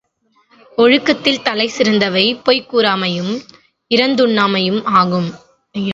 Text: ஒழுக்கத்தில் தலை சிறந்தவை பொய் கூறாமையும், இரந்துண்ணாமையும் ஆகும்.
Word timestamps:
ஒழுக்கத்தில் 0.77 1.41
தலை 1.41 1.67
சிறந்தவை 1.67 2.39
பொய் 2.43 2.67
கூறாமையும், 2.71 3.33
இரந்துண்ணாமையும் 3.89 4.83
ஆகும். 4.83 5.33